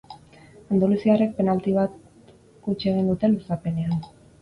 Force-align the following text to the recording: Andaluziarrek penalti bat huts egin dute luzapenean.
Andaluziarrek 0.75 1.37
penalti 1.41 1.75
bat 1.77 2.01
huts 2.31 2.79
egin 2.97 3.15
dute 3.15 3.35
luzapenean. 3.37 4.07